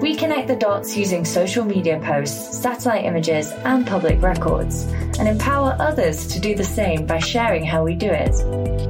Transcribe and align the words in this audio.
We 0.00 0.16
connect 0.16 0.48
the 0.48 0.56
dots 0.56 0.96
using 0.96 1.24
social 1.24 1.64
media 1.64 2.00
posts, 2.02 2.58
satellite 2.58 3.04
images, 3.04 3.50
and 3.64 3.86
public 3.86 4.20
records, 4.22 4.84
and 5.18 5.28
empower 5.28 5.76
others 5.78 6.26
to 6.28 6.40
do 6.40 6.54
the 6.54 6.64
same 6.64 7.06
by 7.06 7.18
sharing 7.18 7.64
how 7.64 7.84
we 7.84 7.94
do 7.94 8.10
it. 8.10 8.32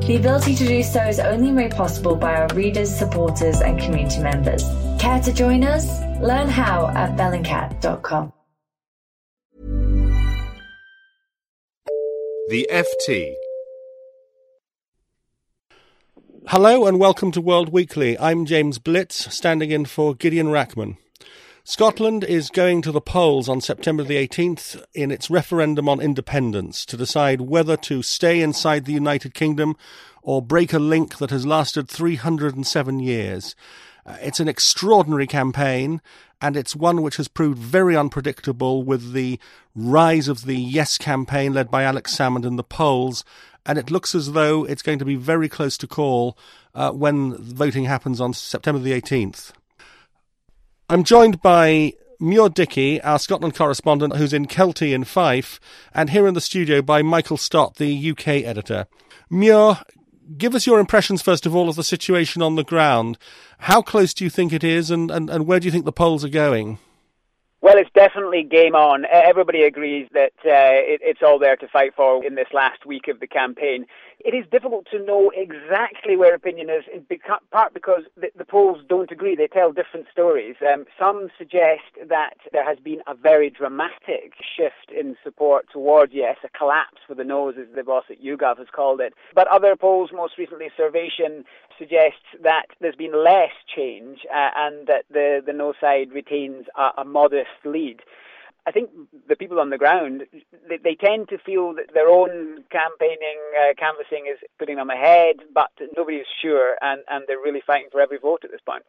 The 0.07 0.17
ability 0.17 0.55
to 0.55 0.67
do 0.67 0.83
so 0.83 1.03
is 1.03 1.19
only 1.19 1.51
made 1.51 1.73
possible 1.73 2.17
by 2.17 2.35
our 2.35 2.49
readers, 2.55 2.95
supporters, 2.95 3.61
and 3.61 3.79
community 3.81 4.21
members. 4.21 4.63
Care 4.99 5.21
to 5.21 5.33
join 5.33 5.65
us? 5.65 5.87
Learn 6.21 6.49
how 6.49 6.89
at 6.95 7.17
bellingcat.com. 7.17 8.33
The 12.49 12.69
FT. 12.71 13.35
Hello 16.49 16.87
and 16.87 16.99
welcome 16.99 17.31
to 17.33 17.41
World 17.41 17.69
Weekly. 17.69 18.19
I'm 18.19 18.45
James 18.45 18.79
Blitz, 18.79 19.33
standing 19.33 19.71
in 19.71 19.85
for 19.85 20.15
Gideon 20.15 20.49
Rachman. 20.49 20.97
Scotland 21.65 22.25
is 22.25 22.51
going 22.51 22.83
to 22.83 22.91
the 22.91 23.01
polls 23.01 23.49
on 23.49 23.61
September 23.61 24.03
the 24.03 24.17
18th 24.17 24.83
in 24.95 25.13
its 25.13 25.31
referendum 25.31 25.89
on 25.89 26.01
independence 26.01 26.85
to 26.85 26.97
decide 26.97 27.43
whether 27.43 27.77
to 27.77 28.03
stay 28.03 28.41
inside 28.41 28.85
the 28.85 28.93
United 28.93 29.33
Kingdom 29.33 29.77
or 30.23 30.43
break 30.43 30.73
a 30.73 30.81
link 30.81 31.19
that 31.19 31.31
has 31.31 31.47
lasted 31.47 31.89
307 31.89 32.99
years. 32.99 33.55
Uh, 34.05 34.17
it's 34.21 34.41
an 34.41 34.49
extraordinary 34.49 35.29
campaign, 35.29 36.01
and 36.41 36.57
it's 36.57 36.75
one 36.75 37.01
which 37.01 37.17
has 37.17 37.29
proved 37.29 37.59
very 37.59 37.97
unpredictable 37.97 38.83
with 38.83 39.13
the 39.13 39.39
rise 39.77 40.27
of 40.27 40.45
the 40.47 40.57
Yes 40.57 40.99
campaign 40.99 41.53
led 41.53 41.71
by 41.71 41.85
Alex 41.85 42.17
Salmond 42.17 42.45
in 42.45 42.57
the 42.57 42.65
polls. 42.65 43.25
And 43.65 43.79
it 43.79 43.89
looks 43.89 44.17
as 44.17 44.33
though 44.33 44.65
it's 44.65 44.83
going 44.83 44.99
to 44.99 45.05
be 45.05 45.15
very 45.15 45.49
close 45.49 45.79
to 45.79 45.87
call 45.87 46.37
uh, 46.75 46.91
when 46.91 47.37
voting 47.37 47.85
happens 47.85 48.21
on 48.21 48.35
September 48.35 48.81
the 48.81 49.01
18th. 49.01 49.53
I'm 50.93 51.05
joined 51.05 51.41
by 51.41 51.95
Mure 52.21 52.51
Dickie, 52.51 53.01
our 53.01 53.19
Scotland 53.19 53.55
correspondent, 53.55 54.17
who's 54.17 54.35
in 54.35 54.45
Kelty 54.45 54.93
in 54.93 55.05
Fife, 55.05 55.59
and 55.95 56.11
here 56.11 56.27
in 56.27 56.35
the 56.35 56.41
studio 56.43 56.83
by 56.83 57.01
Michael 57.01 57.39
Stott, 57.39 57.77
the 57.77 58.11
UK 58.11 58.29
editor. 58.29 58.87
Mure, 59.31 59.79
give 60.37 60.55
us 60.55 60.67
your 60.67 60.79
impressions, 60.79 61.23
first 61.23 61.47
of 61.47 61.57
all, 61.57 61.71
of 61.71 61.77
the 61.77 61.83
situation 61.83 62.43
on 62.43 62.57
the 62.57 62.63
ground. 62.63 63.17
How 63.61 63.81
close 63.81 64.13
do 64.13 64.23
you 64.23 64.29
think 64.29 64.53
it 64.53 64.63
is, 64.63 64.91
and, 64.91 65.11
and, 65.11 65.31
and 65.31 65.47
where 65.47 65.59
do 65.61 65.65
you 65.65 65.73
think 65.73 65.87
the 65.87 65.93
polls 65.93 66.27
are 66.27 66.29
going? 66.29 66.79
Well, 67.63 67.79
it's 67.79 67.91
definitely 67.95 68.43
game 68.43 68.75
on. 68.75 69.07
Everybody 69.11 69.63
agrees 69.63 70.09
that 70.13 70.33
uh, 70.45 70.83
it, 70.85 71.01
it's 71.03 71.23
all 71.23 71.39
there 71.39 71.57
to 71.57 71.69
fight 71.69 71.95
for 71.95 72.23
in 72.23 72.35
this 72.35 72.49
last 72.53 72.85
week 72.85 73.09
of 73.09 73.21
the 73.21 73.29
campaign. 73.29 73.87
It 74.25 74.35
is 74.35 74.45
difficult 74.53 74.87
to 74.93 75.05
know 75.05 75.33
exactly 75.35 76.17
where 76.17 76.33
opinion 76.33 76.71
is, 76.71 76.85
in 76.93 77.05
part 77.51 77.75
because 77.75 78.03
the, 78.17 78.31
the 78.37 78.45
polls 78.45 78.79
don't 78.89 79.11
agree. 79.11 79.35
They 79.35 79.49
tell 79.49 79.73
different 79.73 80.07
stories. 80.13 80.55
Um, 80.63 80.85
some 80.97 81.29
suggest 81.37 81.91
that 82.09 82.35
there 82.53 82.65
has 82.65 82.79
been 82.79 83.01
a 83.09 83.15
very 83.15 83.51
dramatic 83.51 84.35
shift 84.57 84.93
in 84.97 85.17
support 85.25 85.67
towards 85.73 86.13
yes, 86.15 86.37
a 86.45 86.49
collapse 86.57 86.99
for 87.07 87.17
the 87.17 87.25
noes, 87.25 87.55
as 87.61 87.67
the 87.75 87.83
boss 87.83 88.05
at 88.11 88.23
YouGov 88.23 88.59
has 88.59 88.69
called 88.71 89.01
it. 89.01 89.13
But 89.35 89.49
other 89.49 89.75
polls, 89.75 90.11
most 90.13 90.39
recently 90.39 90.71
Survation, 90.77 91.45
suggests 91.77 92.37
that 92.43 92.67
there's 92.81 92.95
been 92.95 93.25
less 93.25 93.53
change 93.75 94.21
uh, 94.33 94.51
and 94.57 94.87
that 94.87 95.05
the, 95.11 95.43
the 95.45 95.53
no 95.53 95.75
side 95.81 96.13
retains 96.13 96.67
a, 96.77 96.91
a 96.99 97.05
modest 97.05 97.51
lead. 97.65 98.03
I 98.65 98.71
think 98.71 98.91
the 99.29 99.35
people 99.35 99.59
on 99.59 99.71
the 99.71 99.79
ground 99.79 100.23
they, 100.83 100.95
tend 100.95 101.29
to 101.29 101.39
feel 101.39 101.75
that 101.75 101.93
their 101.95 102.09
own 102.09 102.65
campaigning 102.71 103.39
uh, 103.61 103.75
canvassing 103.79 104.27
is 104.31 104.39
putting 104.59 104.77
them 104.77 104.91
ahead, 104.91 105.37
but 105.55 105.71
nobody 105.97 106.19
is 106.19 106.27
sure, 106.41 106.77
and, 106.81 107.03
and 107.09 107.25
they're 107.27 107.39
really 107.39 107.63
fighting 107.67 107.89
for 107.91 108.01
every 108.01 108.19
vote 108.19 108.45
at 108.45 108.51
this 108.51 108.61
point. 108.65 108.85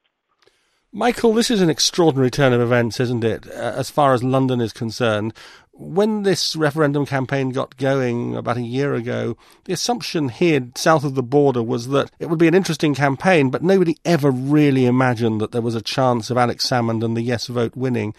Michael, 0.95 1.33
this 1.33 1.49
is 1.49 1.59
an 1.59 1.71
extraordinary 1.71 2.29
turn 2.29 2.53
of 2.53 2.61
events, 2.61 2.99
isn't 2.99 3.23
it? 3.23 3.47
Uh, 3.47 3.73
as 3.75 3.89
far 3.89 4.13
as 4.13 4.23
London 4.23 4.61
is 4.61 4.71
concerned, 4.71 5.33
when 5.71 6.21
this 6.21 6.55
referendum 6.55 7.07
campaign 7.07 7.49
got 7.49 7.77
going 7.77 8.35
about 8.35 8.57
a 8.57 8.61
year 8.61 8.93
ago, 8.93 9.35
the 9.65 9.73
assumption 9.73 10.29
here 10.29 10.67
south 10.75 11.03
of 11.03 11.15
the 11.15 11.23
border 11.23 11.63
was 11.63 11.87
that 11.87 12.11
it 12.19 12.29
would 12.29 12.37
be 12.37 12.47
an 12.47 12.53
interesting 12.53 12.93
campaign, 12.93 13.49
but 13.49 13.63
nobody 13.63 13.97
ever 14.05 14.29
really 14.29 14.85
imagined 14.85 15.41
that 15.41 15.51
there 15.51 15.63
was 15.63 15.73
a 15.73 15.81
chance 15.81 16.29
of 16.29 16.37
Alex 16.37 16.69
Salmond 16.69 17.03
and 17.03 17.17
the 17.17 17.23
yes 17.23 17.47
vote 17.47 17.75
winning. 17.75 18.13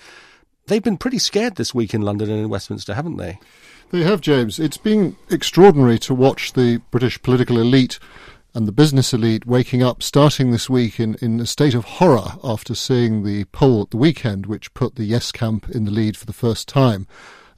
They've 0.66 0.82
been 0.82 0.96
pretty 0.96 1.18
scared 1.18 1.56
this 1.56 1.74
week 1.74 1.92
in 1.92 2.02
London 2.02 2.30
and 2.30 2.40
in 2.40 2.48
Westminster, 2.48 2.94
haven't 2.94 3.18
they? 3.18 3.38
They 3.90 4.02
have, 4.02 4.22
James. 4.22 4.58
It's 4.58 4.78
been 4.78 5.16
extraordinary 5.30 5.98
to 6.00 6.14
watch 6.14 6.54
the 6.54 6.78
British 6.90 7.20
political 7.20 7.58
elite 7.58 7.98
and 8.54 8.66
the 8.66 8.72
business 8.72 9.12
elite 9.12 9.46
waking 9.46 9.82
up 9.82 10.02
starting 10.02 10.50
this 10.50 10.70
week 10.70 10.98
in, 10.98 11.16
in 11.20 11.38
a 11.40 11.46
state 11.46 11.74
of 11.74 11.84
horror 11.84 12.38
after 12.42 12.74
seeing 12.74 13.24
the 13.24 13.44
poll 13.46 13.82
at 13.82 13.90
the 13.90 13.96
weekend, 13.98 14.46
which 14.46 14.72
put 14.72 14.94
the 14.94 15.04
Yes 15.04 15.32
camp 15.32 15.68
in 15.68 15.84
the 15.84 15.90
lead 15.90 16.16
for 16.16 16.24
the 16.24 16.32
first 16.32 16.66
time 16.66 17.06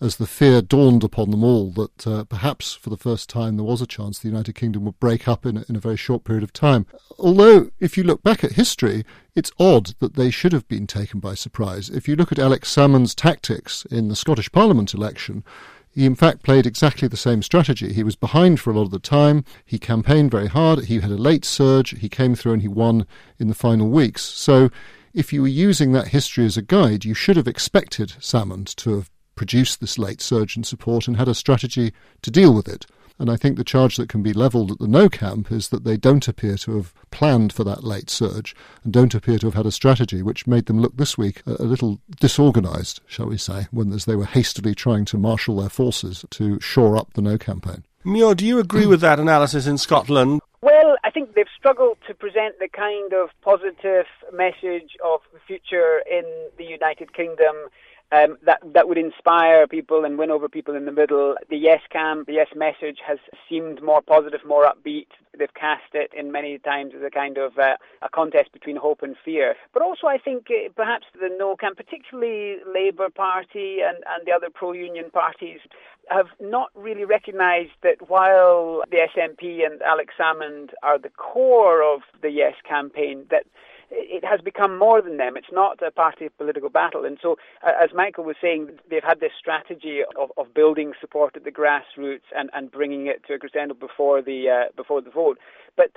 as 0.00 0.16
the 0.16 0.26
fear 0.26 0.60
dawned 0.60 1.02
upon 1.02 1.30
them 1.30 1.42
all 1.42 1.70
that 1.70 2.06
uh, 2.06 2.24
perhaps 2.24 2.74
for 2.74 2.90
the 2.90 2.96
first 2.96 3.28
time 3.28 3.56
there 3.56 3.64
was 3.64 3.80
a 3.80 3.86
chance 3.86 4.18
the 4.18 4.28
United 4.28 4.54
Kingdom 4.54 4.84
would 4.84 5.00
break 5.00 5.26
up 5.26 5.46
in 5.46 5.56
a, 5.58 5.64
in 5.68 5.76
a 5.76 5.80
very 5.80 5.96
short 5.96 6.24
period 6.24 6.42
of 6.42 6.52
time. 6.52 6.86
Although, 7.18 7.70
if 7.80 7.96
you 7.96 8.04
look 8.04 8.22
back 8.22 8.44
at 8.44 8.52
history, 8.52 9.04
it's 9.34 9.52
odd 9.58 9.94
that 10.00 10.14
they 10.14 10.30
should 10.30 10.52
have 10.52 10.68
been 10.68 10.86
taken 10.86 11.20
by 11.20 11.34
surprise. 11.34 11.88
If 11.88 12.08
you 12.08 12.16
look 12.16 12.32
at 12.32 12.38
Alex 12.38 12.74
Salmond's 12.74 13.14
tactics 13.14 13.84
in 13.86 14.08
the 14.08 14.16
Scottish 14.16 14.52
Parliament 14.52 14.92
election, 14.92 15.44
he 15.90 16.04
in 16.04 16.14
fact 16.14 16.42
played 16.42 16.66
exactly 16.66 17.08
the 17.08 17.16
same 17.16 17.42
strategy. 17.42 17.94
He 17.94 18.02
was 18.02 18.16
behind 18.16 18.60
for 18.60 18.70
a 18.70 18.74
lot 18.74 18.82
of 18.82 18.90
the 18.90 18.98
time. 18.98 19.44
He 19.64 19.78
campaigned 19.78 20.30
very 20.30 20.48
hard. 20.48 20.84
He 20.84 21.00
had 21.00 21.10
a 21.10 21.16
late 21.16 21.46
surge. 21.46 21.98
He 21.98 22.10
came 22.10 22.34
through 22.34 22.52
and 22.52 22.62
he 22.62 22.68
won 22.68 23.06
in 23.38 23.48
the 23.48 23.54
final 23.54 23.88
weeks. 23.88 24.22
So 24.22 24.68
if 25.14 25.32
you 25.32 25.40
were 25.40 25.48
using 25.48 25.92
that 25.92 26.08
history 26.08 26.44
as 26.44 26.58
a 26.58 26.62
guide, 26.62 27.06
you 27.06 27.14
should 27.14 27.36
have 27.36 27.48
expected 27.48 28.10
Salmond 28.20 28.74
to 28.76 28.96
have 28.96 29.10
produced 29.36 29.80
this 29.80 29.98
late 29.98 30.20
surge 30.20 30.56
in 30.56 30.64
support 30.64 31.06
and 31.06 31.16
had 31.16 31.28
a 31.28 31.34
strategy 31.34 31.92
to 32.22 32.30
deal 32.30 32.52
with 32.52 32.66
it. 32.66 32.86
And 33.18 33.30
I 33.30 33.36
think 33.36 33.56
the 33.56 33.64
charge 33.64 33.96
that 33.96 34.08
can 34.08 34.22
be 34.22 34.34
levelled 34.34 34.72
at 34.72 34.78
the 34.78 34.86
no 34.86 35.08
camp 35.08 35.50
is 35.50 35.70
that 35.70 35.84
they 35.84 35.96
don't 35.96 36.28
appear 36.28 36.56
to 36.58 36.76
have 36.76 36.92
planned 37.10 37.52
for 37.52 37.64
that 37.64 37.82
late 37.82 38.10
surge 38.10 38.54
and 38.84 38.92
don't 38.92 39.14
appear 39.14 39.38
to 39.38 39.46
have 39.46 39.54
had 39.54 39.66
a 39.66 39.70
strategy 39.70 40.22
which 40.22 40.46
made 40.46 40.66
them 40.66 40.80
look 40.80 40.96
this 40.96 41.16
week 41.16 41.42
a, 41.46 41.62
a 41.62 41.64
little 41.64 41.98
disorganised, 42.20 43.00
shall 43.06 43.26
we 43.26 43.38
say, 43.38 43.68
when 43.70 43.92
as 43.92 44.04
they 44.04 44.16
were 44.16 44.26
hastily 44.26 44.74
trying 44.74 45.06
to 45.06 45.16
marshal 45.16 45.56
their 45.56 45.70
forces 45.70 46.24
to 46.30 46.60
shore 46.60 46.96
up 46.96 47.14
the 47.14 47.22
no 47.22 47.38
campaign. 47.38 47.84
Mure, 48.04 48.34
do 48.34 48.46
you 48.46 48.58
agree 48.58 48.86
with 48.86 49.00
that 49.00 49.18
analysis 49.18 49.66
in 49.66 49.78
Scotland? 49.78 50.40
Well, 50.60 50.96
I 51.02 51.10
think 51.10 51.34
they've 51.34 51.46
struggled 51.56 51.98
to 52.06 52.14
present 52.14 52.58
the 52.58 52.68
kind 52.68 53.12
of 53.12 53.30
positive 53.40 54.06
message 54.32 54.96
of 55.04 55.20
the 55.32 55.40
future 55.46 56.02
in 56.10 56.24
the 56.58 56.64
United 56.64 57.14
Kingdom 57.14 57.56
um, 58.12 58.38
that 58.44 58.60
that 58.74 58.88
would 58.88 58.98
inspire 58.98 59.66
people 59.66 60.04
and 60.04 60.18
win 60.18 60.30
over 60.30 60.48
people 60.48 60.74
in 60.74 60.84
the 60.84 60.92
middle. 60.92 61.34
The 61.50 61.56
Yes 61.56 61.80
camp, 61.90 62.26
the 62.26 62.34
Yes 62.34 62.48
message 62.54 62.98
has 63.06 63.18
seemed 63.48 63.82
more 63.82 64.00
positive, 64.00 64.40
more 64.46 64.64
upbeat. 64.64 65.08
They've 65.36 65.52
cast 65.54 65.92
it 65.92 66.12
in 66.16 66.32
many 66.32 66.58
times 66.58 66.92
as 66.96 67.02
a 67.02 67.10
kind 67.10 67.36
of 67.36 67.58
uh, 67.58 67.76
a 68.02 68.08
contest 68.08 68.52
between 68.52 68.76
hope 68.76 69.02
and 69.02 69.16
fear. 69.24 69.54
But 69.72 69.82
also, 69.82 70.06
I 70.06 70.18
think 70.18 70.46
uh, 70.50 70.70
perhaps 70.74 71.06
the 71.20 71.28
No 71.36 71.56
camp, 71.56 71.76
particularly 71.76 72.58
Labour 72.72 73.10
Party 73.10 73.78
and, 73.82 73.96
and 73.96 74.26
the 74.26 74.32
other 74.32 74.48
pro-union 74.50 75.10
parties, 75.10 75.60
have 76.08 76.28
not 76.40 76.70
really 76.74 77.04
recognised 77.04 77.72
that 77.82 78.08
while 78.08 78.82
the 78.90 78.98
SNP 79.16 79.66
and 79.66 79.82
Alex 79.82 80.14
Salmond 80.18 80.70
are 80.82 80.98
the 80.98 81.10
core 81.10 81.82
of 81.82 82.02
the 82.22 82.30
Yes 82.30 82.54
campaign, 82.66 83.26
that 83.30 83.46
it 83.90 84.24
has 84.24 84.40
become 84.40 84.78
more 84.78 85.00
than 85.00 85.16
them. 85.16 85.36
It's 85.36 85.52
not 85.52 85.80
a 85.82 85.90
party 85.90 86.28
political 86.36 86.70
battle. 86.70 87.04
And 87.04 87.18
so, 87.20 87.36
uh, 87.66 87.72
as 87.82 87.90
Michael 87.94 88.24
was 88.24 88.36
saying, 88.40 88.70
they've 88.90 89.02
had 89.02 89.20
this 89.20 89.32
strategy 89.38 90.00
of, 90.18 90.30
of 90.36 90.54
building 90.54 90.92
support 91.00 91.36
at 91.36 91.44
the 91.44 91.50
grassroots 91.50 92.28
and, 92.36 92.50
and 92.52 92.70
bringing 92.70 93.06
it 93.06 93.22
to 93.26 93.34
a 93.34 93.38
crescendo 93.38 93.74
before 93.74 94.22
the 94.22 94.48
uh, 94.48 94.72
before 94.76 95.00
the 95.00 95.10
vote. 95.10 95.38
But 95.76 95.92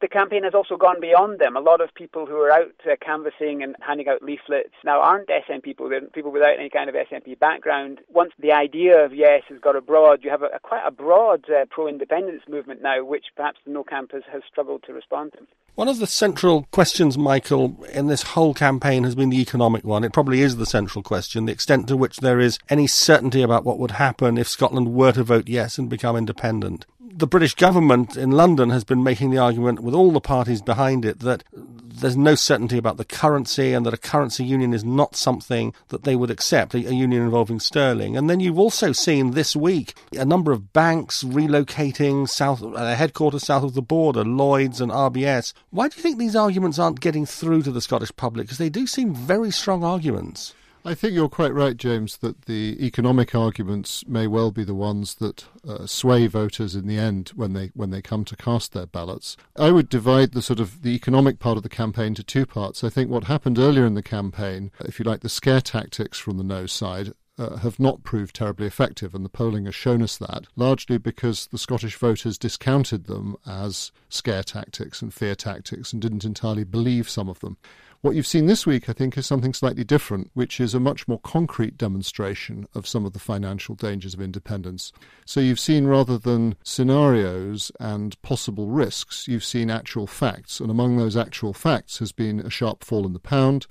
the 0.00 0.08
campaign 0.08 0.44
has 0.44 0.54
also 0.54 0.76
gone 0.76 1.00
beyond 1.00 1.38
them. 1.38 1.56
A 1.56 1.60
lot 1.60 1.80
of 1.80 1.94
people 1.94 2.26
who 2.26 2.36
are 2.36 2.50
out 2.50 2.74
uh, 2.84 2.94
canvassing 3.00 3.62
and 3.62 3.74
handing 3.80 4.08
out 4.08 4.22
leaflets 4.22 4.74
now 4.84 5.00
aren't 5.00 5.28
SNP 5.28 5.62
people. 5.62 5.88
They're 5.88 6.02
people 6.02 6.30
without 6.30 6.58
any 6.58 6.68
kind 6.68 6.88
of 6.88 6.94
SNP 6.94 7.38
background. 7.38 8.00
Once 8.12 8.32
the 8.38 8.52
idea 8.52 9.04
of 9.04 9.14
yes 9.14 9.42
has 9.48 9.58
got 9.60 9.76
abroad, 9.76 10.20
you 10.22 10.30
have 10.30 10.42
a, 10.42 10.50
a 10.54 10.58
quite 10.60 10.82
a 10.86 10.90
broad 10.90 11.44
uh, 11.50 11.64
pro-independence 11.70 12.42
movement 12.48 12.82
now, 12.82 13.04
which 13.04 13.26
perhaps 13.34 13.58
the 13.64 13.72
No 13.72 13.82
Camp 13.82 14.12
has, 14.12 14.22
has 14.30 14.42
struggled 14.46 14.82
to 14.84 14.92
respond 14.92 15.32
to. 15.32 15.46
One 15.74 15.88
of 15.88 15.98
the 15.98 16.06
central 16.06 16.68
questions, 16.70 17.18
Michael, 17.18 17.84
in 17.92 18.06
this 18.06 18.22
whole 18.22 18.54
campaign 18.54 19.02
has 19.02 19.16
been 19.16 19.30
the 19.30 19.40
economic 19.40 19.84
one. 19.84 20.04
It 20.04 20.12
probably 20.12 20.40
is 20.40 20.56
the 20.56 20.66
central 20.66 21.02
question, 21.02 21.46
the 21.46 21.52
extent 21.52 21.88
to 21.88 21.96
which 21.96 22.18
there 22.18 22.38
is 22.38 22.60
any 22.68 22.86
certainty 22.86 23.42
about 23.42 23.64
what 23.64 23.80
would 23.80 23.92
happen 23.92 24.38
if 24.38 24.48
Scotland 24.48 24.94
were 24.94 25.12
to 25.12 25.24
vote 25.24 25.48
yes 25.48 25.76
and 25.76 25.90
become 25.90 26.14
independent. 26.14 26.86
The 27.16 27.28
British 27.28 27.54
government 27.54 28.16
in 28.16 28.32
London 28.32 28.70
has 28.70 28.82
been 28.82 29.04
making 29.04 29.30
the 29.30 29.38
argument, 29.38 29.78
with 29.78 29.94
all 29.94 30.10
the 30.10 30.20
parties 30.20 30.60
behind 30.60 31.04
it, 31.04 31.20
that 31.20 31.44
there's 31.52 32.16
no 32.16 32.34
certainty 32.34 32.76
about 32.76 32.96
the 32.96 33.04
currency 33.04 33.72
and 33.72 33.86
that 33.86 33.94
a 33.94 33.98
currency 33.98 34.44
union 34.44 34.74
is 34.74 34.82
not 34.82 35.14
something 35.14 35.72
that 35.90 36.02
they 36.02 36.16
would 36.16 36.28
accept, 36.28 36.74
a, 36.74 36.80
union 36.80 37.22
involving 37.22 37.60
sterling. 37.60 38.16
And 38.16 38.28
then 38.28 38.40
you've 38.40 38.58
also 38.58 38.90
seen 38.90 39.30
this 39.30 39.54
week 39.54 39.94
a 40.10 40.24
number 40.24 40.50
of 40.50 40.72
banks 40.72 41.22
relocating 41.22 42.28
south, 42.28 42.64
uh, 42.64 42.96
headquarters 42.96 43.44
south 43.44 43.62
of 43.62 43.74
the 43.74 43.82
border, 43.82 44.24
Lloyds 44.24 44.80
and 44.80 44.90
RBS. 44.90 45.52
Why 45.70 45.86
do 45.86 45.94
you 45.96 46.02
think 46.02 46.18
these 46.18 46.34
arguments 46.34 46.80
aren't 46.80 46.98
getting 46.98 47.26
through 47.26 47.62
to 47.62 47.70
the 47.70 47.80
Scottish 47.80 48.14
public? 48.16 48.46
Because 48.46 48.58
they 48.58 48.70
do 48.70 48.88
seem 48.88 49.14
very 49.14 49.52
strong 49.52 49.84
arguments. 49.84 50.52
I 50.86 50.94
think 50.94 51.14
you're 51.14 51.30
quite 51.30 51.54
right, 51.54 51.78
James, 51.78 52.18
that 52.18 52.42
the 52.42 52.76
economic 52.78 53.34
arguments 53.34 54.06
may 54.06 54.26
well 54.26 54.50
be 54.50 54.64
the 54.64 54.74
ones 54.74 55.14
that 55.14 55.46
uh, 55.66 55.86
sway 55.86 56.26
voters 56.26 56.74
in 56.74 56.86
the 56.86 56.98
end 56.98 57.30
when 57.34 57.54
they 57.54 57.70
when 57.72 57.88
they 57.88 58.02
come 58.02 58.22
to 58.26 58.36
cast 58.36 58.74
their 58.74 58.84
ballots. 58.84 59.38
I 59.56 59.70
would 59.70 59.88
divide 59.88 60.32
the 60.32 60.42
sort 60.42 60.60
of 60.60 60.82
the 60.82 60.94
economic 60.94 61.38
part 61.38 61.56
of 61.56 61.62
the 61.62 61.70
campaign 61.70 62.14
to 62.16 62.22
two 62.22 62.44
parts. 62.44 62.84
I 62.84 62.90
think 62.90 63.08
what 63.08 63.24
happened 63.24 63.58
earlier 63.58 63.86
in 63.86 63.94
the 63.94 64.02
campaign, 64.02 64.70
if 64.80 64.98
you 64.98 65.06
like, 65.06 65.20
the 65.20 65.30
scare 65.30 65.62
tactics 65.62 66.18
from 66.18 66.36
the 66.36 66.44
no 66.44 66.66
side, 66.66 67.14
uh, 67.38 67.56
have 67.56 67.80
not 67.80 68.04
proved 68.04 68.36
terribly 68.36 68.66
effective, 68.66 69.14
and 69.14 69.24
the 69.24 69.30
polling 69.30 69.64
has 69.64 69.74
shown 69.74 70.02
us 70.02 70.18
that, 70.18 70.44
largely 70.54 70.98
because 70.98 71.46
the 71.46 71.58
Scottish 71.58 71.96
voters 71.96 72.36
discounted 72.36 73.06
them 73.06 73.36
as 73.46 73.90
scare 74.10 74.42
tactics 74.42 75.00
and 75.00 75.14
fear 75.14 75.34
tactics 75.34 75.94
and 75.94 76.02
didn't 76.02 76.24
entirely 76.24 76.64
believe 76.64 77.08
some 77.08 77.30
of 77.30 77.40
them. 77.40 77.56
What 78.04 78.16
you've 78.16 78.26
seen 78.26 78.44
this 78.44 78.66
week, 78.66 78.90
I 78.90 78.92
think, 78.92 79.16
is 79.16 79.24
something 79.24 79.54
slightly 79.54 79.82
different, 79.82 80.30
which 80.34 80.60
is 80.60 80.74
a 80.74 80.78
much 80.78 81.08
more 81.08 81.20
concrete 81.20 81.78
demonstration 81.78 82.66
of 82.74 82.86
some 82.86 83.06
of 83.06 83.14
the 83.14 83.18
financial 83.18 83.74
dangers 83.74 84.12
of 84.12 84.20
independence. 84.20 84.92
So 85.24 85.40
you've 85.40 85.58
seen 85.58 85.86
rather 85.86 86.18
than 86.18 86.56
scenarios 86.62 87.72
and 87.80 88.20
possible 88.20 88.68
risks, 88.68 89.26
you've 89.26 89.42
seen 89.42 89.70
actual 89.70 90.06
facts. 90.06 90.60
And 90.60 90.70
among 90.70 90.98
those 90.98 91.16
actual 91.16 91.54
facts 91.54 91.96
has 91.96 92.12
been 92.12 92.40
a 92.40 92.50
sharp 92.50 92.84
fall 92.84 93.06
in 93.06 93.14
the 93.14 93.18
pound, 93.18 93.66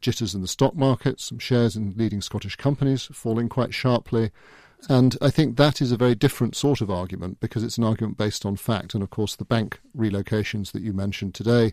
jitters 0.00 0.34
in 0.34 0.42
the 0.42 0.48
stock 0.48 0.74
market, 0.74 1.20
some 1.20 1.38
shares 1.38 1.76
in 1.76 1.94
leading 1.96 2.20
Scottish 2.20 2.56
companies 2.56 3.08
falling 3.12 3.48
quite 3.48 3.72
sharply. 3.72 4.32
And 4.88 5.16
I 5.22 5.30
think 5.30 5.56
that 5.58 5.80
is 5.80 5.92
a 5.92 5.96
very 5.96 6.16
different 6.16 6.56
sort 6.56 6.80
of 6.80 6.90
argument 6.90 7.38
because 7.38 7.62
it's 7.62 7.78
an 7.78 7.84
argument 7.84 8.18
based 8.18 8.44
on 8.44 8.56
fact. 8.56 8.94
And 8.94 9.02
of 9.04 9.10
course, 9.10 9.36
the 9.36 9.44
bank 9.44 9.78
relocations 9.96 10.72
that 10.72 10.82
you 10.82 10.92
mentioned 10.92 11.36
today 11.36 11.72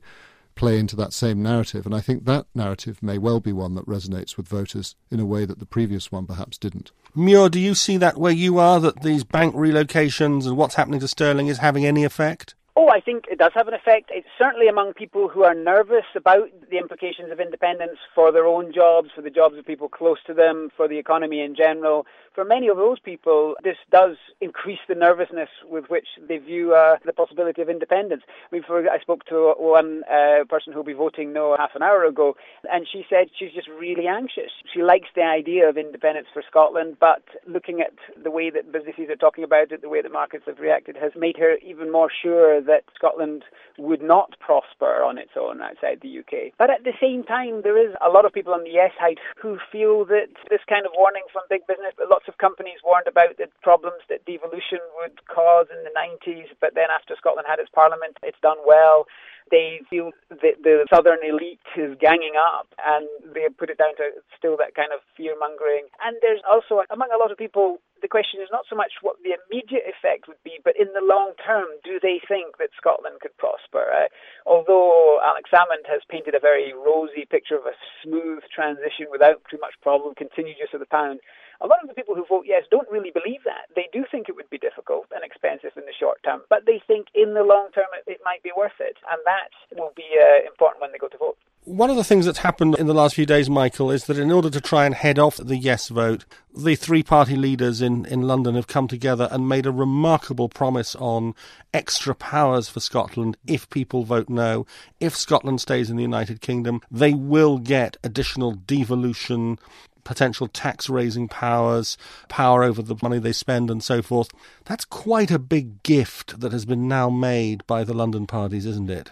play 0.56 0.80
into 0.80 0.96
that 0.96 1.14
same 1.14 1.42
narrative. 1.42 1.86
And 1.86 1.96
I 1.96 2.02
think 2.02 2.26
that 2.26 2.46
narrative 2.54 3.02
may 3.02 3.18
well 3.18 3.40
be 3.40 3.54
one 3.54 3.76
that 3.76 3.88
resonates 3.88 4.38
with 4.38 4.48
voters 4.48 4.96
in 5.12 5.20
a 5.20 5.26
way 5.26 5.46
that 5.46 5.60
the 5.60 5.66
previous 5.66 6.12
one 6.12 6.26
perhaps 6.26 6.58
didn't. 6.58 6.92
Mure, 7.16 7.50
do 7.50 7.60
you 7.60 7.76
see 7.76 7.98
that 7.98 8.18
where 8.18 8.32
you 8.32 8.60
are, 8.60 8.80
that 8.80 9.02
these 9.04 9.24
bank 9.24 9.56
relocations 9.56 10.46
and 10.46 10.58
what's 10.58 10.76
happening 10.76 11.00
to 11.00 11.08
sterling 11.08 11.48
is 11.48 11.60
having 11.60 11.86
any 11.86 12.04
effect? 12.04 12.56
Oh, 12.76 12.90
I 12.90 13.02
think 13.02 13.26
it 13.30 13.38
does 13.38 13.52
have 13.54 13.68
an 13.68 13.76
effect. 13.76 14.10
It's 14.12 14.28
certainly 14.38 14.68
among 14.68 14.94
people 14.94 15.28
who 15.28 15.44
are 15.44 15.54
nervous 15.54 16.06
about 16.16 16.50
the 16.72 16.80
implications 16.80 17.32
of 17.32 17.40
independence 17.40 18.00
for 18.16 18.32
their 18.32 18.48
own 18.48 18.74
jobs, 18.74 19.10
for 19.14 19.22
the 19.22 19.30
jobs 19.30 19.58
of 19.58 19.66
people 19.66 19.88
close 19.88 20.18
to 20.26 20.34
them, 20.34 20.70
for 20.76 20.88
the 20.88 20.98
economy 20.98 21.42
in 21.42 21.56
general. 21.56 22.08
For 22.34 22.44
many 22.44 22.68
of 22.68 22.78
those 22.78 23.00
people, 23.00 23.56
this 23.64 23.78
does 23.92 24.18
increase 24.42 24.80
the 24.88 24.96
nervousness 24.96 25.50
with 25.70 25.86
which 25.90 26.08
they 26.28 26.38
view 26.38 26.74
uh, 26.74 26.98
the 27.06 27.14
possibility 27.14 27.62
of 27.62 27.70
independence. 27.70 28.24
I 28.28 28.56
mean, 28.56 28.64
for, 28.66 28.80
I 28.90 29.00
spoke 29.00 29.24
to 29.26 29.54
one 29.58 30.02
uh, 30.12 30.44
person 30.50 30.74
who 30.74 30.80
will 30.80 30.86
be 30.86 30.94
voting 30.94 31.32
no 31.32 31.56
half 31.56 31.76
an 31.76 31.84
hour 31.84 32.04
ago, 32.06 32.36
and 32.72 32.88
she 32.92 33.06
said 33.08 33.28
she's 33.38 33.54
just 33.54 33.68
really 33.68 34.08
anxious. 34.08 34.50
She 34.74 34.82
likes 34.82 35.10
the 35.16 35.22
idea 35.22 35.70
of 35.70 35.78
independence 35.78 36.28
for 36.34 36.42
Scotland, 36.50 36.98
but 37.00 37.22
looking 37.46 37.82
at 37.82 37.94
the 38.22 38.32
way 38.32 38.50
that 38.50 38.72
businesses 38.72 39.10
are 39.10 39.16
talking 39.16 39.44
about 39.44 39.72
it, 39.72 39.84
the 39.84 39.90
way 39.90 40.02
that 40.02 40.12
markets 40.12 40.46
have 40.48 40.60
reacted, 40.60 40.98
has 40.98 41.12
made 41.16 41.38
her 41.38 41.58
even 41.58 41.92
more 41.92 42.10
sure 42.10 42.62
that 42.62 42.84
Scotland 42.96 43.44
would 43.78 44.02
not 44.02 44.34
prosper 44.40 45.04
on 45.04 45.18
its 45.18 45.32
own 45.40 45.62
outside 45.62 46.00
the 46.02 46.20
UK. 46.20 46.54
But 46.58 46.70
at 46.70 46.84
the 46.84 46.94
same 47.00 47.24
time, 47.24 47.62
there 47.62 47.78
is 47.78 47.96
a 48.06 48.10
lot 48.10 48.26
of 48.26 48.34
people 48.34 48.54
on 48.54 48.64
the 48.64 48.72
yes 48.72 48.92
side 49.00 49.18
who 49.40 49.60
feel 49.72 50.06
that 50.06 50.30
this 50.50 50.62
kind 50.68 50.86
of 50.86 50.92
warning 50.98 51.24
from 51.32 51.44
big 51.50 51.66
business, 51.68 51.94
lots 52.10 52.23
of 52.28 52.38
companies 52.38 52.80
warned 52.84 53.08
about 53.08 53.38
the 53.38 53.48
problems 53.62 54.02
that 54.10 54.26
devolution 54.26 54.80
would 55.02 55.20
cause 55.28 55.68
in 55.72 55.84
the 55.84 55.94
90s, 55.94 56.50
but 56.60 56.76
then 56.76 56.92
after 56.94 57.16
Scotland 57.18 57.48
had 57.48 57.60
its 57.60 57.70
parliament, 57.74 58.18
it's 58.24 58.40
done 58.42 58.60
well. 58.66 59.08
They 59.52 59.82
feel 59.90 60.12
that 60.30 60.64
the 60.64 60.88
southern 60.88 61.20
elite 61.20 61.60
is 61.76 62.00
ganging 62.00 62.40
up 62.40 62.72
and 62.80 63.08
they 63.36 63.52
put 63.52 63.70
it 63.70 63.78
down 63.78 63.96
to 64.00 64.16
still 64.38 64.56
that 64.58 64.74
kind 64.74 64.96
of 64.96 65.04
fear 65.18 65.36
mongering. 65.38 65.92
And 66.00 66.16
there's 66.24 66.42
also, 66.48 66.82
among 66.90 67.12
a 67.12 67.20
lot 67.20 67.32
of 67.32 67.38
people, 67.38 67.84
the 68.02 68.08
question 68.08 68.44
is 68.44 68.52
not 68.52 68.68
so 68.70 68.76
much 68.76 69.00
what 69.04 69.20
the 69.24 69.36
immediate 69.36 69.88
effect 69.88 70.28
would 70.28 70.40
be, 70.44 70.60
but 70.64 70.76
in 70.80 70.92
the 70.96 71.04
long 71.04 71.36
term, 71.40 71.72
do 71.84 72.00
they 72.04 72.20
think 72.24 72.60
that 72.60 72.76
Scotland 72.76 73.24
could 73.24 73.36
prosper? 73.40 73.88
Uh, 73.88 74.12
although 74.48 75.20
Alex 75.24 75.52
Salmond 75.52 75.88
has 75.88 76.04
painted 76.08 76.36
a 76.36 76.44
very 76.44 76.76
rosy 76.76 77.24
picture 77.28 77.56
of 77.56 77.68
a 77.68 77.76
smooth 78.04 78.44
transition 78.52 79.08
without 79.12 79.44
too 79.52 79.60
much 79.60 79.76
problem, 79.84 80.16
continued 80.16 80.60
use 80.60 80.76
of 80.76 80.84
the 80.84 80.92
pound, 80.92 81.20
a 81.64 81.68
lot 81.68 81.82
of 81.82 81.88
the 81.88 81.96
people 81.96 82.14
who 82.14 82.26
vote 82.26 82.44
yes 82.46 82.64
don't 82.70 82.90
really 82.92 83.12
believe 83.12 83.42
that. 83.46 83.72
They 83.76 83.88
do 83.92 84.04
think 84.12 84.28
it 84.28 84.36
would 84.36 84.50
be 84.50 84.58
difficult 84.58 85.08
and 85.16 85.24
expensive 85.24 85.72
in 85.78 85.86
the 85.86 85.96
short 85.98 86.22
term, 86.24 86.42
but 86.50 86.66
they 86.66 86.82
think 86.86 87.08
in 87.16 87.34
the 87.34 87.44
long 87.44 87.70
term 87.74 87.88
it, 87.96 88.12
it 88.12 88.22
might 88.26 88.44
be 88.44 88.52
worth 88.56 88.80
it, 88.80 88.98
and 89.10 89.20
that 89.26 89.80
will 89.80 89.94
be 89.96 90.06
uh, 90.20 90.46
important 90.46 90.82
when 90.82 90.92
they 90.92 90.98
go 90.98 91.08
to 91.08 91.18
vote. 91.18 91.38
One 91.66 91.90
of 91.90 91.96
the 91.96 92.04
things 92.04 92.26
that's 92.26 92.40
happened 92.40 92.76
in 92.76 92.88
the 92.88 92.94
last 92.94 93.16
few 93.16 93.26
days, 93.26 93.50
Michael, 93.50 93.90
is 93.90 94.04
that 94.06 94.20
in 94.20 94.34
order 94.34 94.50
to 94.50 94.60
try 94.60 94.86
and 94.86 94.94
head 94.94 95.18
off 95.18 95.38
the 95.38 95.56
yes 95.56 95.88
vote, 95.88 96.26
the 96.54 96.76
three 96.76 97.04
party 97.04 97.38
leaders 97.38 97.82
in, 97.82 98.06
in 98.06 98.24
London 98.24 98.56
have 98.56 98.68
come 98.68 98.90
together 98.90 99.30
and 99.32 99.48
made 99.48 99.66
a 99.66 99.72
remarkable 99.72 100.50
promise 100.50 100.94
on 100.96 101.34
extra 101.74 102.14
powers 102.14 102.68
for 102.68 102.82
Scotland 102.82 103.38
if 103.48 103.70
people 103.70 104.04
vote 104.04 104.28
no. 104.28 104.66
If 105.00 105.16
Scotland 105.16 105.62
stays 105.62 105.90
in 105.90 105.96
the 105.96 106.04
United 106.04 106.42
Kingdom, 106.42 106.82
they 106.92 107.14
will 107.14 107.58
get 107.60 107.96
additional 108.04 108.52
devolution 108.52 109.58
potential 110.04 110.48
tax 110.48 110.90
raising 110.90 111.28
powers, 111.28 111.98
power 112.30 112.64
over 112.64 112.82
the 112.82 112.96
money 113.02 113.20
they 113.20 113.34
spend, 113.34 113.70
and 113.70 113.84
so 113.84 114.02
forth. 114.02 114.30
That's 114.66 114.86
quite 114.86 115.32
a 115.32 115.40
big 115.40 115.84
gift 115.84 116.40
that 116.40 116.52
has 116.52 116.66
been 116.66 116.88
now 116.88 117.10
made 117.10 117.66
by 117.68 117.84
the 117.84 117.94
London 117.94 118.28
parties, 118.28 118.66
isn't 118.66 118.90
it? 118.90 119.12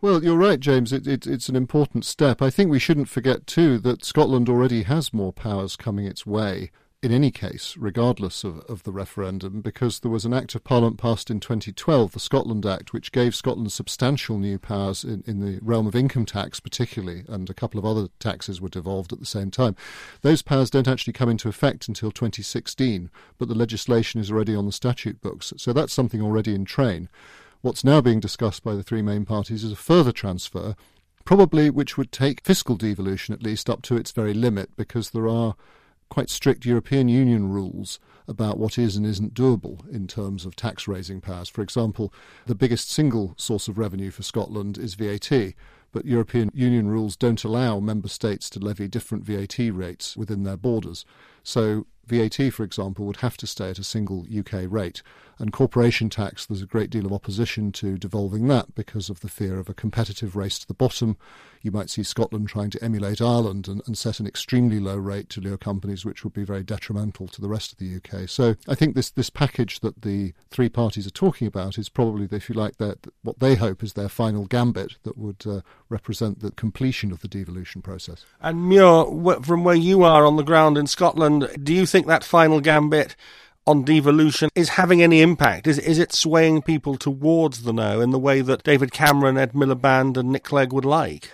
Well, 0.00 0.22
you're 0.22 0.36
right, 0.36 0.60
James. 0.60 0.92
It, 0.92 1.06
it, 1.06 1.26
it's 1.26 1.48
an 1.48 1.56
important 1.56 2.04
step. 2.04 2.40
I 2.40 2.50
think 2.50 2.70
we 2.70 2.78
shouldn't 2.78 3.08
forget, 3.08 3.46
too, 3.46 3.78
that 3.78 4.04
Scotland 4.04 4.48
already 4.48 4.84
has 4.84 5.12
more 5.12 5.32
powers 5.32 5.74
coming 5.74 6.06
its 6.06 6.24
way 6.24 6.70
in 7.00 7.12
any 7.12 7.30
case, 7.30 7.76
regardless 7.78 8.42
of, 8.42 8.58
of 8.68 8.82
the 8.82 8.90
referendum, 8.90 9.60
because 9.60 10.00
there 10.00 10.10
was 10.10 10.24
an 10.24 10.34
Act 10.34 10.56
of 10.56 10.64
Parliament 10.64 10.98
passed 10.98 11.30
in 11.30 11.38
2012, 11.38 12.10
the 12.10 12.18
Scotland 12.18 12.66
Act, 12.66 12.92
which 12.92 13.12
gave 13.12 13.36
Scotland 13.36 13.70
substantial 13.70 14.36
new 14.36 14.58
powers 14.58 15.04
in, 15.04 15.22
in 15.24 15.38
the 15.38 15.60
realm 15.62 15.86
of 15.86 15.94
income 15.94 16.26
tax, 16.26 16.58
particularly, 16.58 17.22
and 17.28 17.48
a 17.48 17.54
couple 17.54 17.78
of 17.78 17.86
other 17.86 18.08
taxes 18.18 18.60
were 18.60 18.68
devolved 18.68 19.12
at 19.12 19.20
the 19.20 19.26
same 19.26 19.48
time. 19.48 19.76
Those 20.22 20.42
powers 20.42 20.70
don't 20.70 20.88
actually 20.88 21.12
come 21.12 21.28
into 21.28 21.48
effect 21.48 21.86
until 21.86 22.10
2016, 22.10 23.10
but 23.38 23.46
the 23.46 23.54
legislation 23.54 24.20
is 24.20 24.32
already 24.32 24.56
on 24.56 24.66
the 24.66 24.72
statute 24.72 25.20
books, 25.20 25.52
so 25.56 25.72
that's 25.72 25.92
something 25.92 26.20
already 26.20 26.52
in 26.52 26.64
train. 26.64 27.08
What's 27.60 27.84
now 27.84 28.00
being 28.00 28.18
discussed 28.18 28.64
by 28.64 28.74
the 28.74 28.82
three 28.82 29.02
main 29.02 29.24
parties 29.24 29.62
is 29.62 29.70
a 29.70 29.76
further 29.76 30.12
transfer, 30.12 30.74
probably 31.24 31.70
which 31.70 31.96
would 31.96 32.10
take 32.10 32.44
fiscal 32.44 32.74
devolution 32.74 33.34
at 33.34 33.42
least 33.42 33.70
up 33.70 33.82
to 33.82 33.96
its 33.96 34.10
very 34.10 34.34
limit, 34.34 34.70
because 34.76 35.10
there 35.10 35.28
are 35.28 35.54
quite 36.08 36.30
strict 36.30 36.64
European 36.64 37.08
Union 37.08 37.48
rules 37.48 37.98
about 38.26 38.58
what 38.58 38.78
is 38.78 38.96
and 38.96 39.06
isn't 39.06 39.34
doable 39.34 39.88
in 39.88 40.06
terms 40.06 40.44
of 40.44 40.54
tax 40.54 40.86
raising 40.86 41.20
powers. 41.20 41.48
For 41.48 41.62
example, 41.62 42.12
the 42.46 42.54
biggest 42.54 42.90
single 42.90 43.34
source 43.36 43.68
of 43.68 43.78
revenue 43.78 44.10
for 44.10 44.22
Scotland 44.22 44.76
is 44.76 44.94
VAT, 44.94 45.54
but 45.92 46.04
European 46.04 46.50
Union 46.52 46.88
rules 46.88 47.16
don't 47.16 47.42
allow 47.44 47.80
member 47.80 48.08
states 48.08 48.50
to 48.50 48.58
levy 48.58 48.88
different 48.88 49.24
VAT 49.24 49.58
rates 49.58 50.16
within 50.16 50.44
their 50.44 50.56
borders. 50.56 51.06
So 51.42 51.86
VAT, 52.04 52.52
for 52.52 52.64
example, 52.64 53.06
would 53.06 53.18
have 53.18 53.36
to 53.38 53.46
stay 53.46 53.70
at 53.70 53.78
a 53.78 53.84
single 53.84 54.26
UK 54.34 54.64
rate. 54.66 55.02
And 55.38 55.52
corporation 55.52 56.10
tax, 56.10 56.44
there's 56.46 56.62
a 56.62 56.66
great 56.66 56.90
deal 56.90 57.06
of 57.06 57.12
opposition 57.12 57.70
to 57.72 57.96
devolving 57.96 58.48
that 58.48 58.74
because 58.74 59.08
of 59.08 59.20
the 59.20 59.28
fear 59.28 59.58
of 59.58 59.68
a 59.68 59.74
competitive 59.74 60.34
race 60.34 60.58
to 60.58 60.66
the 60.66 60.74
bottom. 60.74 61.16
You 61.62 61.70
might 61.70 61.90
see 61.90 62.02
Scotland 62.02 62.48
trying 62.48 62.70
to 62.70 62.84
emulate 62.84 63.20
Ireland 63.20 63.68
and, 63.68 63.82
and 63.86 63.96
set 63.96 64.20
an 64.20 64.26
extremely 64.26 64.80
low 64.80 64.96
rate 64.96 65.28
to 65.30 65.40
lure 65.40 65.56
companies, 65.56 66.04
which 66.04 66.24
would 66.24 66.32
be 66.32 66.44
very 66.44 66.62
detrimental 66.62 67.28
to 67.28 67.40
the 67.40 67.48
rest 67.48 67.72
of 67.72 67.78
the 67.78 67.96
UK. 67.96 68.28
So 68.28 68.56
I 68.66 68.74
think 68.74 68.94
this, 68.94 69.10
this 69.10 69.30
package 69.30 69.80
that 69.80 70.02
the 70.02 70.32
three 70.50 70.68
parties 70.68 71.06
are 71.06 71.10
talking 71.10 71.46
about 71.46 71.78
is 71.78 71.88
probably, 71.88 72.28
if 72.30 72.48
you 72.48 72.54
like, 72.54 72.76
their, 72.76 72.96
what 73.22 73.38
they 73.38 73.54
hope 73.54 73.82
is 73.82 73.94
their 73.94 74.08
final 74.08 74.46
gambit 74.46 74.96
that 75.02 75.18
would 75.18 75.44
uh, 75.46 75.60
represent 75.88 76.40
the 76.40 76.50
completion 76.52 77.12
of 77.12 77.20
the 77.20 77.28
devolution 77.28 77.82
process. 77.82 78.24
And 78.40 78.68
Mure, 78.68 79.40
from 79.42 79.64
where 79.64 79.74
you 79.74 80.02
are 80.02 80.24
on 80.24 80.36
the 80.36 80.42
ground 80.42 80.78
in 80.78 80.86
Scotland, 80.86 81.48
do 81.62 81.74
you 81.74 81.86
think 81.86 82.06
that 82.06 82.24
final 82.24 82.60
gambit 82.60 83.16
on 83.68 83.84
devolution 83.84 84.48
is 84.54 84.70
having 84.70 85.02
any 85.02 85.20
impact? 85.20 85.66
Is, 85.66 85.78
is 85.78 85.98
it 85.98 86.12
swaying 86.12 86.62
people 86.62 86.96
towards 86.96 87.64
the 87.64 87.72
no 87.72 88.00
in 88.00 88.10
the 88.10 88.18
way 88.18 88.40
that 88.40 88.62
David 88.62 88.92
Cameron, 88.92 89.36
Ed 89.36 89.52
Miliband, 89.52 90.16
and 90.16 90.30
Nick 90.30 90.44
Clegg 90.44 90.72
would 90.72 90.86
like? 90.86 91.32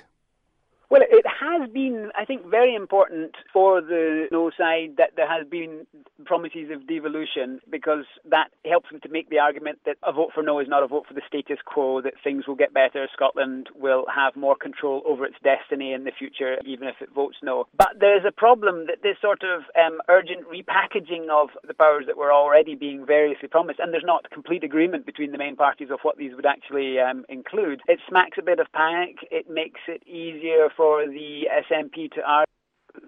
Has 1.65 1.73
been, 1.73 2.11
I 2.15 2.27
think, 2.27 2.45
very 2.45 2.75
important 2.75 3.37
for 3.51 3.81
the 3.81 4.29
no 4.31 4.51
side 4.51 4.97
that 4.99 5.17
there 5.17 5.27
has 5.27 5.47
been 5.49 5.87
promises 6.27 6.71
of 6.71 6.87
devolution 6.87 7.61
because 7.71 8.05
that 8.29 8.49
helps 8.67 8.91
them 8.91 9.01
to 9.01 9.09
make 9.09 9.31
the 9.31 9.39
argument 9.39 9.79
that 9.87 9.97
a 10.03 10.13
vote 10.13 10.31
for 10.35 10.43
no 10.43 10.59
is 10.59 10.69
not 10.69 10.83
a 10.83 10.87
vote 10.87 11.07
for 11.09 11.15
the 11.15 11.23
status 11.27 11.59
quo, 11.65 12.03
that 12.03 12.15
things 12.23 12.47
will 12.47 12.55
get 12.55 12.75
better, 12.75 13.09
Scotland 13.13 13.69
will 13.75 14.05
have 14.15 14.37
more 14.37 14.57
control 14.57 15.03
over 15.07 15.25
its 15.25 15.37
destiny 15.43 15.95
in 15.95 16.05
the 16.05 16.13
future, 16.13 16.59
even 16.67 16.87
if 16.87 16.97
it 17.01 17.09
votes 17.15 17.37
no. 17.43 17.67
But 17.79 17.97
there's 17.99 18.25
a 18.29 18.33
problem 18.33 18.87
that 18.87 19.03
this 19.03 19.17
sort 19.23 19.43
of 19.43 19.63
um, 19.75 20.01
urgent 20.09 20.45
repackaging 20.49 21.31
of 21.31 21.49
the 21.67 21.75
powers 21.75 22.05
that 22.07 22.19
were 22.19 22.33
already 22.33 22.75
being 22.75 23.07
variously 23.07 23.49
promised, 23.49 23.81
and 23.81 23.91
there's 23.91 24.05
not 24.05 24.31
complete 24.31 24.65
agreement 24.65 25.07
between 25.07 25.33
the 25.33 25.39
main 25.39 25.57
parties 25.57 25.89
of 25.91 26.01
what 26.03 26.19
these 26.19 26.35
would 26.37 26.47
actually 26.47 27.01
um, 27.01 27.25
include, 27.31 27.81
it 27.89 28.01
smacks 28.07 28.37
a 28.39 28.43
bit 28.43 28.61
of 28.61 28.67
panic. 28.73 29.17
It 29.31 29.49
makes 29.49 29.81
it 29.89 30.07
easier 30.07 30.69
for 30.77 31.07
the 31.07 31.49
SNP 31.63 32.13
to 32.13 32.23
argue 32.23 32.55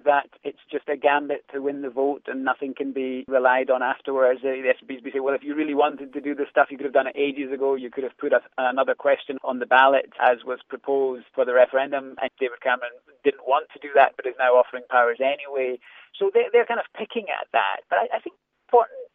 that 0.04 0.28
it's 0.42 0.62
just 0.70 0.88
a 0.88 0.96
gambit 0.96 1.44
to 1.52 1.62
win 1.62 1.82
the 1.82 1.90
vote 1.90 2.22
and 2.26 2.44
nothing 2.44 2.74
can 2.74 2.92
be 2.92 3.24
relied 3.28 3.70
on 3.70 3.82
afterwards. 3.82 4.40
Uh, 4.42 4.50
the 4.50 4.74
SNP 4.74 5.12
say, 5.12 5.20
well, 5.20 5.34
if 5.34 5.44
you 5.44 5.54
really 5.54 5.74
wanted 5.74 6.12
to 6.12 6.20
do 6.20 6.34
this 6.34 6.48
stuff, 6.50 6.68
you 6.70 6.76
could 6.76 6.86
have 6.86 6.94
done 6.94 7.06
it 7.06 7.16
ages 7.16 7.52
ago. 7.52 7.74
You 7.74 7.90
could 7.90 8.04
have 8.04 8.16
put 8.18 8.32
a, 8.32 8.40
another 8.58 8.94
question 8.94 9.38
on 9.44 9.58
the 9.58 9.66
ballot 9.66 10.12
as 10.20 10.38
was 10.44 10.58
proposed 10.68 11.26
for 11.34 11.44
the 11.44 11.54
referendum. 11.54 12.16
And 12.20 12.30
David 12.40 12.60
Cameron 12.62 12.98
didn't 13.22 13.46
want 13.46 13.68
to 13.74 13.78
do 13.78 13.88
that, 13.94 14.14
but 14.16 14.26
is 14.26 14.34
now 14.38 14.54
offering 14.54 14.84
powers 14.90 15.18
anyway. 15.20 15.78
So 16.18 16.30
they're, 16.32 16.50
they're 16.52 16.66
kind 16.66 16.80
of 16.80 16.86
picking 16.96 17.26
at 17.30 17.46
that. 17.52 17.86
But 17.88 17.98
I, 17.98 18.18
I 18.18 18.20
think 18.20 18.34
it's 18.34 18.66
important 18.66 19.06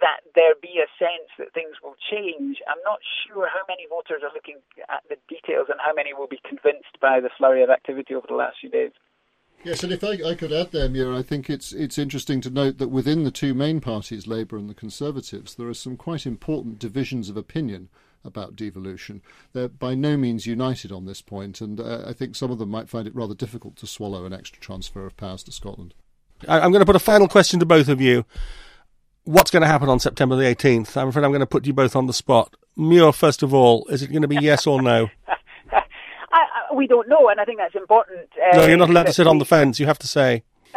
that 0.00 0.24
there 0.34 0.56
be 0.56 0.80
a 0.80 0.88
sense 0.96 1.28
that 1.36 1.52
things 1.52 1.76
will 1.84 1.96
change. 2.00 2.64
I'm 2.64 2.80
not 2.84 3.04
sure 3.04 3.48
how 3.52 3.60
many 3.68 3.84
voters 3.84 4.24
are 4.24 4.32
looking 4.32 4.64
at 4.88 5.04
the 5.12 5.20
details 5.50 5.68
and 5.68 5.78
how 5.84 5.92
many 5.94 6.14
will 6.14 6.26
be 6.26 6.40
convinced 6.46 6.98
by 7.00 7.20
the 7.20 7.30
flurry 7.36 7.62
of 7.62 7.70
activity 7.70 8.14
over 8.14 8.26
the 8.28 8.34
last 8.34 8.56
few 8.60 8.70
days. 8.70 8.92
Yes, 9.62 9.82
and 9.82 9.92
if 9.92 10.02
I, 10.02 10.18
I 10.26 10.34
could 10.34 10.52
add 10.52 10.72
there, 10.72 10.88
Mure, 10.88 11.14
I 11.14 11.22
think 11.22 11.50
it's 11.50 11.72
it's 11.72 11.98
interesting 11.98 12.40
to 12.42 12.50
note 12.50 12.78
that 12.78 12.88
within 12.88 13.24
the 13.24 13.30
two 13.30 13.52
main 13.52 13.80
parties, 13.80 14.26
Labour 14.26 14.56
and 14.56 14.70
the 14.70 14.74
Conservatives, 14.74 15.54
there 15.54 15.68
are 15.68 15.74
some 15.74 15.98
quite 15.98 16.24
important 16.24 16.78
divisions 16.78 17.28
of 17.28 17.36
opinion 17.36 17.90
about 18.24 18.56
devolution. 18.56 19.20
They're 19.52 19.68
by 19.68 19.94
no 19.94 20.16
means 20.16 20.46
united 20.46 20.90
on 20.92 21.04
this 21.04 21.20
point, 21.20 21.60
and 21.60 21.78
uh, 21.78 22.04
I 22.06 22.14
think 22.14 22.36
some 22.36 22.50
of 22.50 22.58
them 22.58 22.70
might 22.70 22.88
find 22.88 23.06
it 23.06 23.14
rather 23.14 23.34
difficult 23.34 23.76
to 23.76 23.86
swallow 23.86 24.24
an 24.24 24.32
extra 24.32 24.60
transfer 24.60 25.04
of 25.04 25.16
powers 25.18 25.42
to 25.42 25.52
Scotland. 25.52 25.94
I'm 26.48 26.72
going 26.72 26.80
to 26.80 26.86
put 26.86 26.96
a 26.96 27.00
final 27.00 27.28
question 27.28 27.60
to 27.60 27.66
both 27.66 27.88
of 27.88 28.00
you. 28.00 28.24
What's 29.24 29.50
going 29.50 29.60
to 29.60 29.68
happen 29.68 29.90
on 29.90 30.00
September 30.00 30.36
the 30.36 30.44
18th? 30.44 30.96
I'm 30.96 31.08
afraid 31.08 31.22
I'm 31.22 31.32
going 31.32 31.40
to 31.40 31.46
put 31.46 31.66
you 31.66 31.74
both 31.74 31.94
on 31.94 32.06
the 32.06 32.14
spot. 32.14 32.56
Mure, 32.76 33.12
first 33.12 33.42
of 33.42 33.52
all, 33.52 33.86
is 33.88 34.02
it 34.02 34.10
going 34.10 34.22
to 34.22 34.28
be 34.28 34.38
yes 34.40 34.66
or 34.66 34.80
no? 34.80 35.10
we 36.74 36.86
don't 36.86 37.08
know, 37.08 37.28
and 37.28 37.40
I 37.40 37.44
think 37.44 37.58
that's 37.58 37.74
important. 37.74 38.28
Uh, 38.36 38.56
no, 38.56 38.66
you're 38.66 38.76
not 38.76 38.90
allowed 38.90 39.06
to 39.06 39.12
sit 39.12 39.26
on 39.26 39.38
the 39.38 39.44
fence. 39.44 39.80
You 39.80 39.86
have 39.86 39.98
to 40.00 40.08
say. 40.08 40.42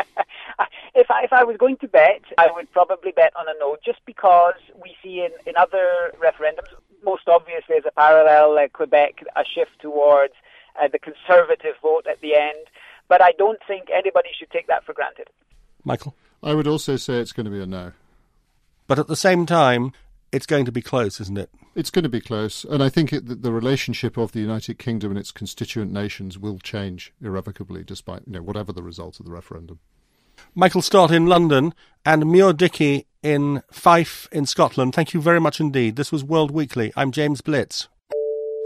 if 0.95 1.09
I, 1.09 1.23
if 1.23 1.33
I 1.33 1.43
was 1.43 1.57
going 1.57 1.77
to 1.77 1.87
bet, 1.87 2.21
I 2.37 2.49
would 2.53 2.71
probably 2.71 3.11
bet 3.11 3.33
on 3.35 3.47
a 3.47 3.53
no, 3.59 3.77
just 3.83 3.99
because 4.05 4.55
we 4.81 4.95
see 5.03 5.21
in, 5.21 5.31
in 5.47 5.55
other 5.57 6.13
referendums, 6.19 6.69
most 7.03 7.27
obviously 7.27 7.75
as 7.77 7.83
a 7.85 7.91
parallel, 7.91 8.57
uh, 8.57 8.67
Quebec, 8.69 9.23
a 9.35 9.43
shift 9.43 9.79
towards 9.81 10.33
uh, 10.81 10.87
the 10.87 10.99
conservative 10.99 11.75
vote 11.81 12.07
at 12.09 12.21
the 12.21 12.35
end. 12.35 12.65
But 13.07 13.21
I 13.21 13.33
don't 13.33 13.59
think 13.67 13.89
anybody 13.93 14.29
should 14.37 14.51
take 14.51 14.67
that 14.67 14.85
for 14.85 14.93
granted. 14.93 15.29
Michael? 15.83 16.15
I 16.41 16.53
would 16.53 16.67
also 16.67 16.95
say 16.95 17.15
it's 17.15 17.31
going 17.31 17.45
to 17.45 17.51
be 17.51 17.61
a 17.61 17.65
no. 17.65 17.91
But 18.87 18.99
at 18.99 19.07
the 19.07 19.15
same 19.15 19.45
time, 19.45 19.93
it's 20.33 20.47
going 20.47 20.65
to 20.65 20.71
be 20.71 20.81
close, 20.81 21.21
isn't 21.21 21.37
it? 21.37 21.51
It's 21.75 21.91
going 21.91 22.03
to 22.03 22.09
be 22.09 22.19
close, 22.19 22.65
and 22.65 22.83
I 22.83 22.89
think 22.89 23.13
it, 23.13 23.43
the 23.43 23.53
relationship 23.53 24.17
of 24.17 24.31
the 24.31 24.39
United 24.39 24.79
Kingdom 24.79 25.11
and 25.11 25.19
its 25.19 25.31
constituent 25.31 25.91
nations 25.91 26.37
will 26.37 26.59
change 26.59 27.13
irrevocably, 27.21 27.83
despite 27.83 28.23
you 28.25 28.33
know 28.33 28.41
whatever 28.41 28.73
the 28.73 28.83
result 28.83 29.19
of 29.19 29.25
the 29.25 29.31
referendum. 29.31 29.79
Michael 30.55 30.81
Stott 30.81 31.11
in 31.11 31.27
London 31.27 31.73
and 32.03 32.25
Mure 32.29 32.53
Dickie 32.53 33.05
in 33.21 33.61
Fife 33.71 34.27
in 34.31 34.45
Scotland. 34.45 34.93
Thank 34.93 35.13
you 35.13 35.21
very 35.21 35.39
much 35.39 35.59
indeed. 35.59 35.95
This 35.95 36.11
was 36.11 36.23
World 36.23 36.51
Weekly. 36.51 36.91
I'm 36.95 37.11
James 37.11 37.41
Blitz. 37.41 37.87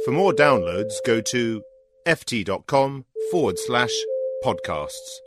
For 0.05 0.11
more 0.11 0.31
downloads, 0.31 0.93
go 1.05 1.21
to 1.21 1.61
ft.com 2.05 3.05
forward 3.29 3.59
slash 3.59 3.91
podcasts. 4.43 5.26